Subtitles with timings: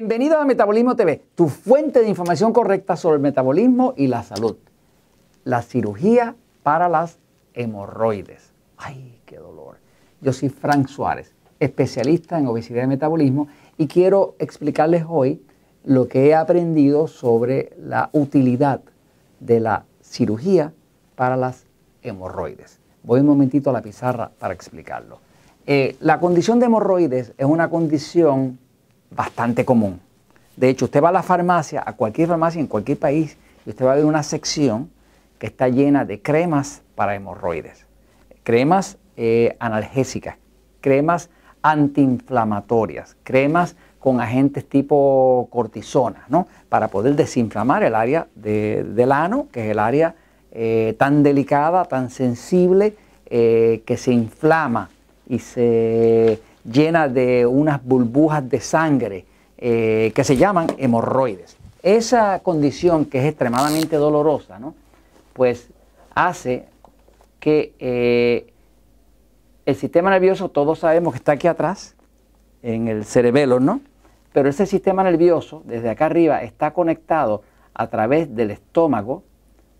[0.00, 4.56] Bienvenido a Metabolismo TV, tu fuente de información correcta sobre el metabolismo y la salud.
[5.44, 7.18] La cirugía para las
[7.52, 8.54] hemorroides.
[8.78, 9.76] Ay, qué dolor.
[10.22, 15.42] Yo soy Frank Suárez, especialista en obesidad y metabolismo, y quiero explicarles hoy
[15.84, 18.80] lo que he aprendido sobre la utilidad
[19.38, 20.72] de la cirugía
[21.14, 21.66] para las
[22.00, 22.80] hemorroides.
[23.02, 25.18] Voy un momentito a la pizarra para explicarlo.
[25.66, 28.58] Eh, la condición de hemorroides es una condición
[29.10, 30.00] bastante común.
[30.56, 33.84] De hecho, usted va a la farmacia, a cualquier farmacia en cualquier país, y usted
[33.84, 34.90] va a ver una sección
[35.38, 37.86] que está llena de cremas para hemorroides,
[38.42, 40.36] cremas eh, analgésicas,
[40.80, 41.30] cremas
[41.62, 46.48] antiinflamatorias, cremas con agentes tipo cortisona, ¿no?
[46.68, 50.14] Para poder desinflamar el área del ano, que es el área
[50.52, 54.90] eh, tan delicada, tan sensible, eh, que se inflama
[55.28, 59.24] y se llena de unas burbujas de sangre
[59.58, 61.56] eh, que se llaman hemorroides.
[61.82, 64.74] Esa condición que es extremadamente dolorosa, ¿no?
[65.32, 65.70] pues
[66.14, 66.66] hace
[67.38, 68.52] que eh,
[69.64, 71.94] el sistema nervioso, todos sabemos que está aquí atrás,
[72.62, 73.80] en el cerebelo, ¿no?
[74.32, 79.22] Pero ese sistema nervioso, desde acá arriba, está conectado a través del estómago,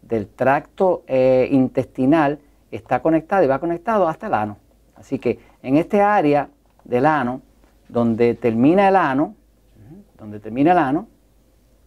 [0.03, 2.39] del tracto eh, intestinal,
[2.71, 4.57] está conectado y va conectado hasta el ano.
[4.97, 6.49] Así que en este área
[6.91, 7.41] del ano,
[7.89, 9.35] donde termina el ano,
[10.19, 11.07] donde termina el ano,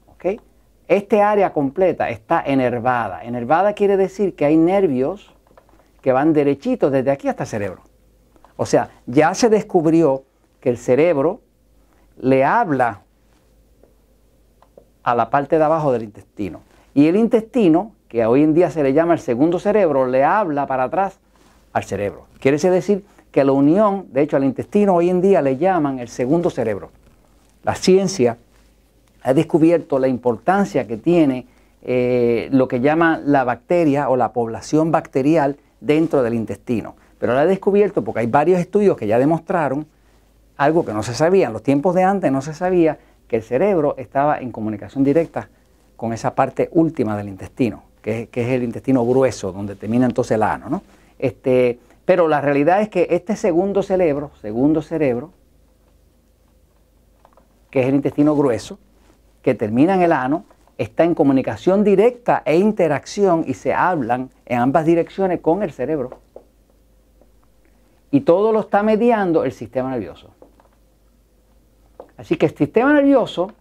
[0.08, 0.42] ¿ok?
[0.88, 3.24] Este área completa está enervada.
[3.24, 5.36] Enervada quiere decir que hay nervios
[6.02, 7.82] que van derechitos desde aquí hasta el cerebro.
[8.56, 10.24] O sea, ya se descubrió
[10.62, 11.42] que el cerebro
[12.18, 13.02] le habla
[15.04, 16.62] a la parte de abajo del intestino.
[16.94, 20.66] Y el intestino, que hoy en día se le llama el segundo cerebro, le habla
[20.66, 21.20] para atrás
[21.74, 22.28] al cerebro.
[22.40, 23.04] Quiere decir
[23.34, 26.92] que la unión, de hecho al intestino hoy en día le llaman el segundo cerebro.
[27.64, 28.38] La ciencia
[29.24, 31.48] ha descubierto la importancia que tiene
[31.82, 36.96] eh, lo que llama la bacteria o la población bacterial dentro del intestino.
[37.18, 39.88] Pero la ha descubierto porque hay varios estudios que ya demostraron
[40.56, 41.48] algo que no se sabía.
[41.48, 45.50] En los tiempos de antes no se sabía que el cerebro estaba en comunicación directa
[45.96, 50.44] con esa parte última del intestino, que, es el intestino grueso, donde termina entonces el
[50.44, 50.70] ano.
[50.70, 50.84] ¿no?
[51.18, 55.32] Este, pero la realidad es que este segundo cerebro, segundo cerebro,
[57.70, 58.78] que es el intestino grueso,
[59.42, 60.46] que termina en el ano,
[60.78, 66.20] está en comunicación directa e interacción y se hablan en ambas direcciones con el cerebro.
[68.12, 70.32] Y todo lo está mediando el sistema nervioso.
[72.18, 73.52] Así que el sistema nervioso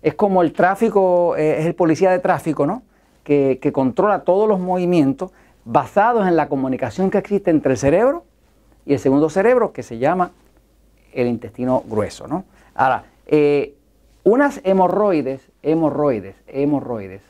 [0.00, 2.82] es como el tráfico, eh, es el policía de tráfico, ¿no?
[3.24, 5.32] Que, que controla todos los movimientos
[5.64, 8.24] basados en la comunicación que existe entre el cerebro
[8.86, 10.32] y el segundo cerebro, que se llama
[11.12, 12.28] el intestino grueso.
[12.28, 12.44] ¿no?
[12.74, 13.74] Ahora, eh,
[14.24, 17.22] unas hemorroides, hemorroides, hemorroides,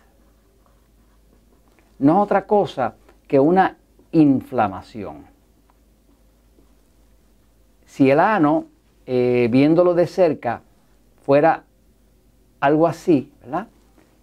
[1.99, 2.95] no es otra cosa
[3.29, 3.77] que una
[4.13, 5.27] inflamación.
[7.87, 8.67] Si el ano,
[9.07, 10.63] eh, viéndolo de cerca,
[11.25, 11.65] fuera
[12.61, 13.69] algo así, ¿verdad?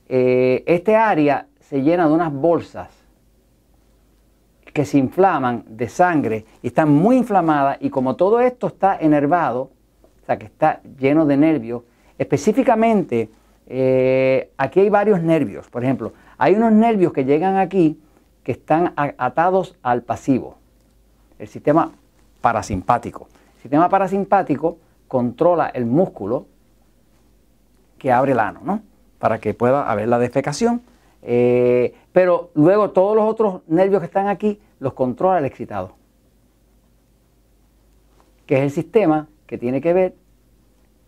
[0.09, 3.00] Eh, este área se llena de unas bolsas
[4.73, 9.69] que se inflaman de sangre y están muy inflamadas y como todo esto está enervado,
[10.21, 11.83] o sea que está lleno de nervios,
[12.17, 13.29] específicamente
[13.67, 17.99] eh, aquí hay varios nervios, por ejemplo, hay unos nervios que llegan aquí
[18.43, 20.57] que están atados al pasivo,
[21.37, 21.91] el sistema
[22.41, 23.27] parasimpático.
[23.57, 24.77] El sistema parasimpático
[25.07, 26.47] controla el músculo
[27.97, 28.81] que abre el ano, ¿no?
[29.19, 30.81] Para que pueda haber la defecación
[31.21, 35.93] eh, pero luego todos los otros nervios que están aquí los controla el excitado,
[38.45, 40.15] que es el sistema que tiene que ver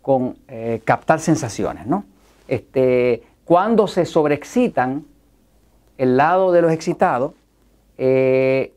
[0.02, 1.88] con eh, captar sensaciones.
[1.88, 2.06] ¿no?
[2.48, 5.06] Este, cuando se sobreexcitan
[5.98, 7.33] el lado de los excitados,
[7.98, 8.74] eh,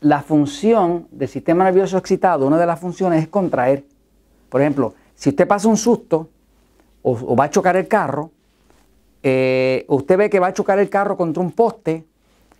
[0.00, 3.84] la función del sistema nervioso excitado, una de las funciones es contraer.
[4.48, 6.28] Por ejemplo, si usted pasa un susto
[7.02, 8.30] o va a chocar el carro,
[9.22, 12.06] eh, usted ve que va a chocar el carro contra un poste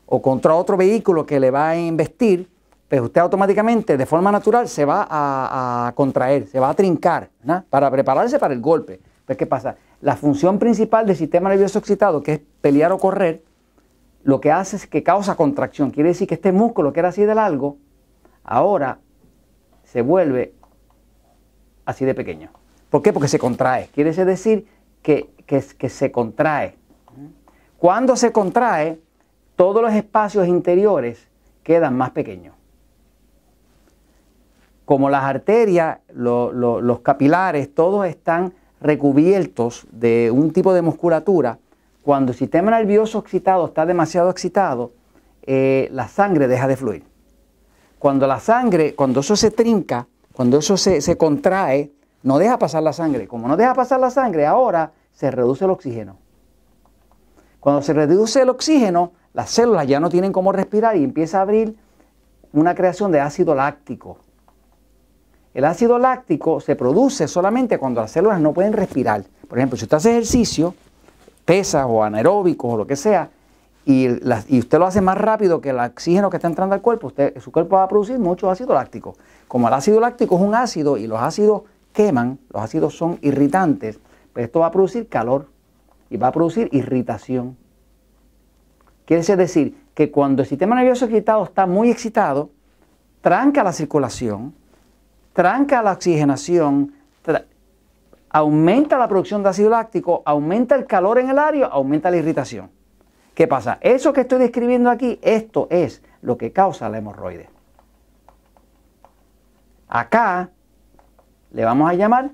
[0.06, 2.48] o contra otro vehículo que le va a investir,
[2.88, 7.30] pues usted automáticamente, de forma natural, se va a, contraer, se va a trincar,
[7.70, 9.00] para prepararse para el golpe.
[9.24, 9.76] Pues, ¿qué pasa?
[10.00, 13.44] La función principal del sistema nervioso excitado, que es pelear o correr,
[14.24, 15.92] lo que hace es que causa contracción.
[15.92, 17.76] Quiere decir que este músculo que era así de largo,
[18.42, 18.98] ahora
[19.84, 20.54] se vuelve
[21.84, 22.50] así de pequeño.
[22.90, 23.12] ¿Por qué?
[23.12, 23.88] Porque se contrae.
[23.94, 24.66] Quiere decir
[25.02, 26.76] que, que, se contrae.
[27.78, 29.00] Cuando se contrae,
[29.56, 31.26] todos los espacios interiores
[31.62, 32.54] quedan más pequeños.
[34.84, 41.58] Como las arterias, los capilares, todos están recubiertos de un tipo de musculatura,
[42.02, 44.92] cuando el sistema nervioso excitado está demasiado excitado,
[45.42, 47.04] eh, la sangre deja de fluir.
[47.98, 52.82] Cuando la sangre, cuando eso se trinca, cuando eso se, se contrae, no deja pasar
[52.82, 53.26] la sangre.
[53.26, 56.16] Como no deja pasar la sangre, ahora se reduce el oxígeno.
[57.60, 61.42] Cuando se reduce el oxígeno, las células ya no tienen cómo respirar y empieza a
[61.42, 61.76] abrir
[62.52, 64.18] una creación de ácido láctico.
[65.52, 69.24] El ácido láctico se produce solamente cuando las células no pueden respirar.
[69.48, 70.74] Por ejemplo, si usted hace ejercicio,
[71.44, 73.30] pesas o anaeróbicos o lo que sea,
[73.84, 74.08] y,
[74.58, 77.76] usted lo hace más rápido que el oxígeno que está entrando al cuerpo, su cuerpo
[77.76, 79.16] va a producir mucho ácido láctico.
[79.48, 84.00] Como el ácido láctico es un ácido y los ácidos queman, los ácidos son irritantes,
[84.32, 85.48] pues esto va a producir calor
[86.08, 87.56] y va a producir irritación.
[89.04, 92.50] Quiere decir que cuando el sistema nervioso excitado está muy excitado,
[93.20, 94.54] tranca la circulación,
[95.32, 96.94] tranca la oxigenación,
[98.28, 102.70] aumenta la producción de ácido láctico, aumenta el calor en el área, aumenta la irritación.
[103.34, 103.78] ¿Qué pasa?
[103.80, 107.48] Eso que estoy describiendo aquí, esto es lo que causa la hemorroide.
[109.88, 110.50] Acá
[111.52, 112.30] le vamos a llamar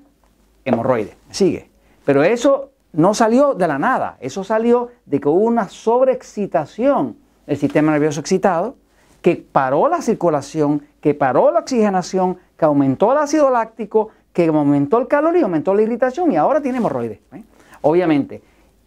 [0.65, 1.15] hemorroide.
[1.29, 1.69] Sigue.
[2.05, 7.57] Pero eso no salió de la nada, eso salió de que hubo una sobreexcitación del
[7.57, 8.75] sistema nervioso excitado
[9.21, 14.99] que paró la circulación, que paró la oxigenación, que aumentó el ácido láctico, que aumentó
[14.99, 17.19] el calor y aumentó la irritación y ahora tiene hemorroides.
[17.33, 17.43] ¿eh?
[17.81, 18.41] Obviamente,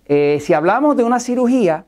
[0.06, 1.85] eh, si hablamos de una cirugía,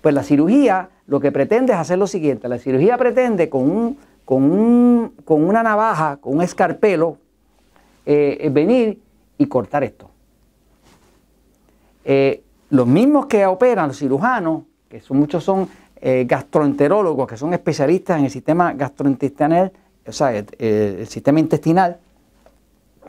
[0.00, 3.98] pues la cirugía lo que pretende es hacer lo siguiente, la cirugía pretende con, un,
[4.24, 7.18] con, con una navaja, con un escarpelo,
[8.06, 9.00] eh, venir
[9.38, 10.10] y cortar esto.
[12.70, 15.68] los mismos que operan, los cirujanos, que son, muchos son
[16.00, 19.72] gastroenterólogos, que son especialistas en el sistema gastrointestinal,
[20.06, 21.98] o sea, el, sistema intestinal,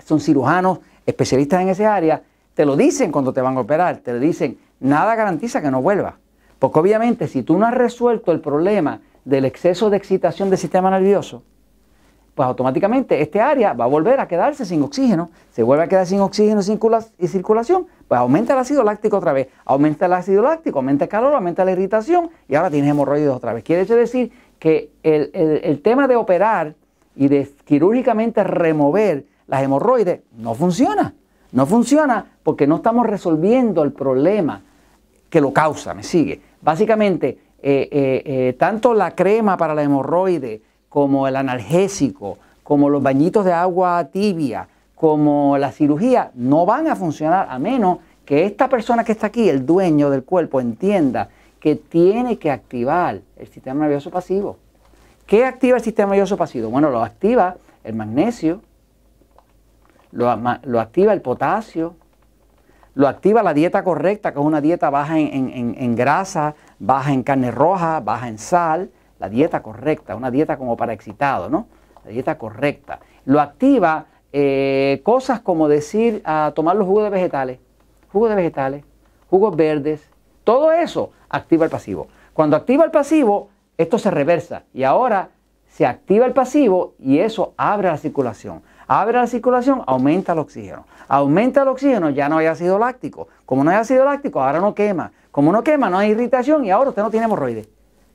[0.05, 2.21] son cirujanos especialistas en ese área,
[2.53, 5.81] te lo dicen cuando te van a operar, te lo dicen, nada garantiza que no
[5.81, 6.17] vuelva.
[6.59, 10.89] Porque obviamente si tú no has resuelto el problema del exceso de excitación del sistema
[10.89, 11.43] nervioso,
[12.35, 16.05] pues automáticamente este área va a volver a quedarse sin oxígeno, se vuelve a quedar
[16.05, 16.61] sin oxígeno
[17.17, 21.09] y circulación, pues aumenta el ácido láctico otra vez, aumenta el ácido láctico, aumenta el
[21.09, 23.63] calor, aumenta la irritación y ahora tienes hemorroides otra vez.
[23.63, 26.75] Quiere decir que el tema de operar
[27.15, 31.13] y de quirúrgicamente remover las hemorroides, no funciona.
[31.51, 34.61] No funciona porque no estamos resolviendo el problema
[35.29, 36.41] que lo causa, me sigue.
[36.61, 40.61] Básicamente, eh, eh, eh, tanto la crema para la hemorroide
[40.95, 46.95] como el analgésico, como los bañitos de agua tibia, como la cirugía, no van a
[46.95, 51.27] funcionar a menos que esta persona que está aquí, el dueño del cuerpo, entienda
[51.59, 54.55] que tiene que activar el sistema nervioso pasivo.
[55.25, 56.69] ¿Qué activa el sistema nervioso pasivo?
[56.69, 58.61] Bueno, lo activa el magnesio,
[60.13, 60.29] lo,
[60.79, 61.97] activa el potasio,
[62.93, 67.51] lo activa la dieta correcta, que es una dieta baja en, grasa, baja en carne
[67.51, 68.89] roja, baja en sal,
[69.19, 71.67] la dieta correcta, una dieta como para excitado, ¿no?
[72.03, 72.99] La dieta correcta.
[73.25, 76.21] Lo activa eh, cosas como decir
[76.53, 77.59] tomar los jugos de vegetales,
[78.11, 78.83] jugos de vegetales,
[79.29, 80.09] jugos verdes,
[80.43, 82.07] todo eso activa el pasivo.
[82.33, 85.29] Cuando activa el pasivo, esto se reversa y ahora
[85.67, 88.61] se activa el pasivo y eso abre la circulación.
[88.87, 90.85] Abre la circulación, aumenta el oxígeno.
[91.07, 93.27] Aumenta el oxígeno, ya no hay ácido láctico.
[93.45, 95.11] Como no hay ácido láctico, ahora no quema.
[95.31, 97.67] Como no quema, no hay irritación y ahora usted no tiene hemorroides.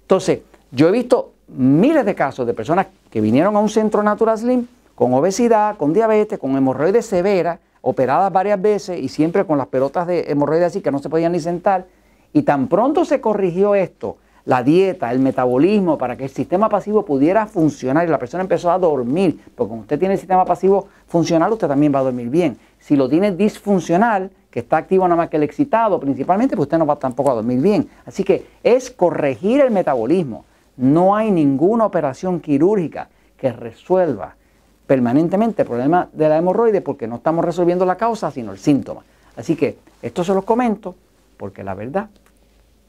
[0.02, 0.40] Entonces,
[0.72, 4.66] yo he visto miles de casos de personas que vinieron a un centro Natural Slim
[4.94, 10.06] con obesidad, con diabetes, con hemorroides severas, operadas varias veces y siempre con las pelotas
[10.06, 11.86] de hemorroides así que no se podían ni sentar.
[12.32, 17.04] Y tan pronto se corrigió esto, la dieta, el metabolismo, para que el sistema pasivo
[17.04, 20.86] pudiera funcionar y la persona empezó a dormir, porque como usted tiene el sistema pasivo
[21.08, 22.58] funcional, usted también va a dormir bien.
[22.78, 26.78] Si lo tiene disfuncional, que está activo nada más que el excitado principalmente, pues usted
[26.78, 27.88] no va tampoco a dormir bien.
[28.04, 30.44] Así que es corregir el metabolismo.
[30.80, 34.34] No hay ninguna operación quirúrgica que resuelva
[34.87, 39.02] permanentemente el problema de la hemorroide porque no estamos resolviendo la causa, sino el síntoma.
[39.37, 40.94] Así que esto se los comento
[41.37, 42.08] porque la verdad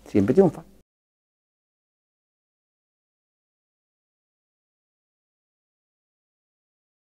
[0.08, 0.64] siempre triunfa.